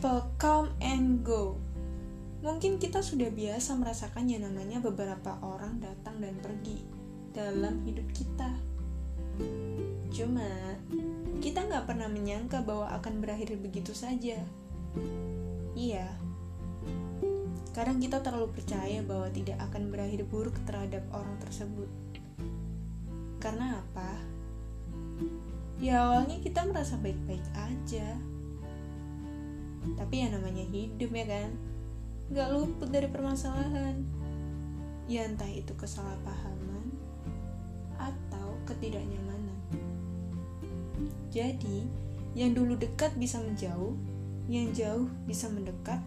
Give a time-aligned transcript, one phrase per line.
[0.00, 1.60] People come and go.
[2.40, 6.88] Mungkin kita sudah biasa merasakan yang namanya beberapa orang datang dan pergi
[7.36, 8.48] dalam hidup kita.
[10.08, 10.48] Cuma,
[11.44, 14.40] kita nggak pernah menyangka bahwa akan berakhir begitu saja.
[15.76, 16.08] Iya,
[17.76, 21.92] kadang kita terlalu percaya bahwa tidak akan berakhir buruk terhadap orang tersebut.
[23.36, 24.16] Karena apa?
[25.76, 28.29] Ya awalnya kita merasa baik-baik aja
[29.96, 31.50] tapi ya namanya hidup ya kan?
[32.30, 34.06] Gak luput dari permasalahan.
[35.10, 36.94] Ya entah itu kesalahpahaman
[37.98, 39.58] Atau ketidaknyamanan.
[41.34, 41.90] Jadi
[42.38, 43.98] Yang dulu dekat bisa menjauh
[44.46, 45.98] Yang jauh bisa mendekat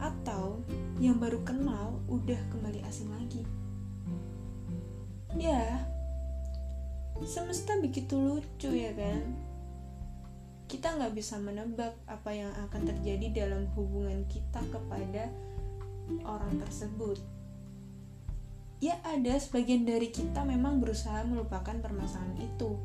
[0.00, 0.64] Atau
[0.96, 3.44] Yang baru kenal Udah kembali asing lagi.
[5.36, 5.84] Ya
[7.22, 9.51] Semesta begitu lucu ya kan
[10.72, 15.28] kita nggak bisa menebak apa yang akan terjadi dalam hubungan kita kepada
[16.24, 17.20] orang tersebut.
[18.80, 22.80] Ya ada sebagian dari kita memang berusaha melupakan permasalahan itu,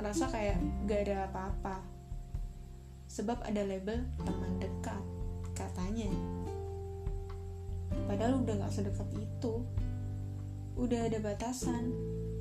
[0.00, 0.56] ngerasa kayak
[0.88, 1.76] gak ada apa-apa.
[3.12, 5.02] Sebab ada label teman dekat,
[5.52, 6.08] katanya.
[8.08, 9.60] Padahal udah gak sedekat itu.
[10.74, 11.92] Udah ada batasan,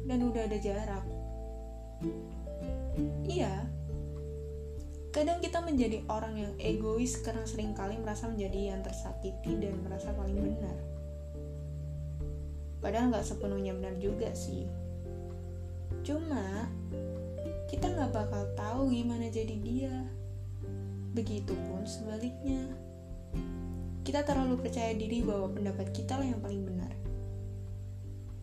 [0.07, 1.05] dan udah ada jarak.
[3.27, 3.69] Iya,
[5.15, 10.11] Kadang kita menjadi orang yang egois karena sering kali merasa menjadi yang tersakiti dan merasa
[10.11, 10.75] paling benar.
[12.83, 14.67] Padahal nggak sepenuhnya benar juga sih.
[16.03, 16.67] Cuma,
[17.71, 19.95] kita nggak bakal tahu gimana jadi dia.
[21.15, 22.75] Begitupun sebaliknya.
[24.03, 26.91] Kita terlalu percaya diri bahwa pendapat kita lah yang paling benar.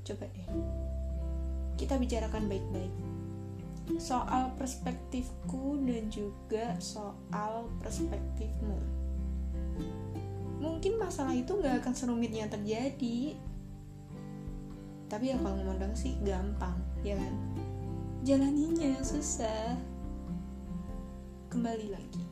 [0.09, 0.49] Coba deh,
[1.77, 3.13] kita bicarakan baik-baik
[3.99, 8.79] soal perspektifku dan juga soal perspektifmu.
[10.63, 13.35] Mungkin masalah itu gak akan serumit yang terjadi.
[15.11, 17.35] Tapi ya kalau ngomong sih gampang, ya kan?
[18.23, 19.75] Jalaninya susah.
[21.51, 22.25] Kembali lagi.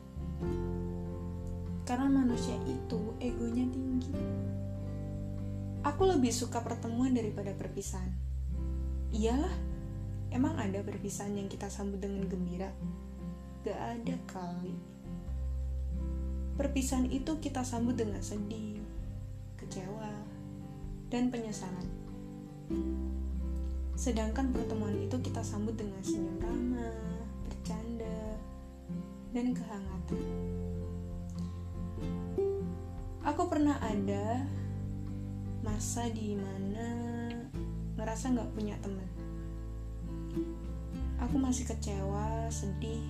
[1.82, 4.14] Karena manusia itu egonya tinggi.
[5.82, 8.14] Aku lebih suka pertemuan daripada perpisahan.
[9.10, 9.52] Iyalah,
[10.30, 12.70] Emang ada perpisahan yang kita sambut dengan gembira?
[13.66, 14.78] Gak ada kali.
[16.54, 18.78] Perpisahan itu kita sambut dengan sedih,
[19.58, 20.14] kecewa,
[21.10, 21.88] dan penyesalan.
[23.98, 28.38] Sedangkan pertemuan itu kita sambut dengan senyum ramah, bercanda,
[29.34, 30.22] dan kehangatan.
[33.26, 34.46] Aku pernah ada
[35.66, 36.88] masa di mana
[37.98, 39.29] ngerasa gak punya teman
[41.20, 43.04] Aku masih kecewa, sedih,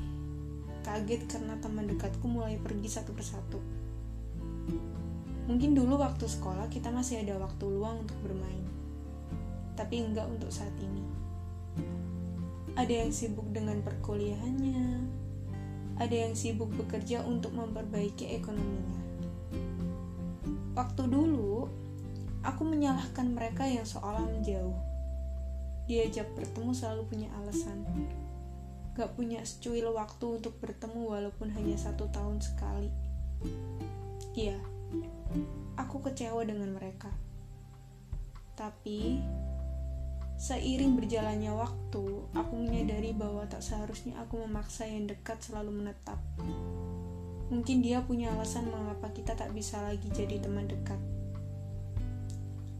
[0.83, 3.61] kaget karena teman dekatku mulai pergi satu persatu.
[5.47, 8.67] Mungkin dulu waktu sekolah kita masih ada waktu luang untuk bermain,
[9.79, 11.03] tapi enggak untuk saat ini.
[12.75, 15.05] Ada yang sibuk dengan perkuliahannya,
[15.99, 19.01] ada yang sibuk bekerja untuk memperbaiki ekonominya.
[20.75, 21.67] Waktu dulu,
[22.41, 24.90] aku menyalahkan mereka yang seolah menjauh
[25.91, 27.83] diajak bertemu selalu punya alasan.
[28.95, 32.95] Gak punya secuil waktu untuk bertemu walaupun hanya satu tahun sekali.
[34.39, 34.55] Iya,
[35.75, 37.11] aku kecewa dengan mereka.
[38.55, 39.19] Tapi,
[40.39, 42.05] seiring berjalannya waktu,
[42.39, 46.23] aku menyadari bahwa tak seharusnya aku memaksa yang dekat selalu menetap.
[47.51, 51.03] Mungkin dia punya alasan mengapa kita tak bisa lagi jadi teman dekat.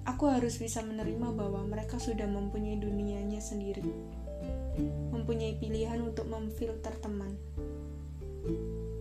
[0.09, 3.85] Aku harus bisa menerima bahwa mereka sudah mempunyai dunianya sendiri,
[5.13, 7.37] mempunyai pilihan untuk memfilter teman.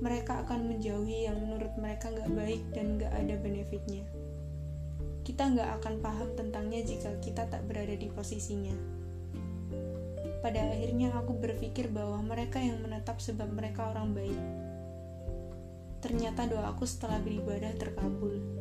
[0.04, 4.04] Mereka akan menjauhi yang menurut mereka gak baik dan gak ada benefitnya.
[5.24, 8.76] Kita gak akan paham tentangnya jika kita tak berada di posisinya.
[10.40, 14.40] Pada akhirnya aku berpikir bahwa mereka yang menetap sebab mereka orang baik.
[16.00, 18.59] Ternyata doaku setelah beribadah terkabul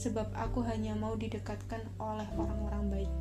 [0.00, 3.12] sebab aku hanya mau didekatkan oleh orang-orang baik.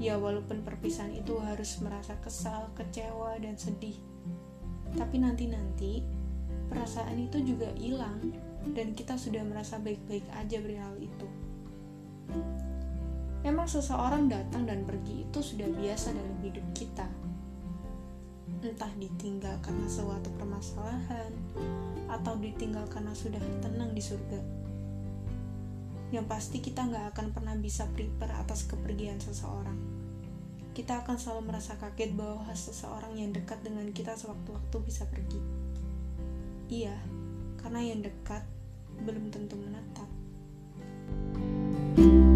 [0.00, 3.94] Ya, walaupun perpisahan itu harus merasa kesal, kecewa, dan sedih,
[4.96, 6.00] tapi nanti-nanti
[6.72, 8.32] perasaan itu juga hilang,
[8.72, 11.28] dan kita sudah merasa baik-baik aja berhal itu.
[13.44, 17.06] Memang seseorang datang dan pergi itu sudah biasa dalam hidup kita.
[18.64, 21.30] Entah ditinggal karena suatu permasalahan,
[22.08, 24.61] atau ditinggal karena sudah tenang di surga
[26.12, 29.74] yang pasti kita nggak akan pernah bisa prepare atas kepergian seseorang.
[30.76, 35.40] Kita akan selalu merasa kaget bahwa seseorang yang dekat dengan kita sewaktu-waktu bisa pergi.
[36.68, 36.96] Iya,
[37.60, 38.44] karena yang dekat
[39.02, 40.08] belum tentu menetap.
[41.92, 42.31] thank you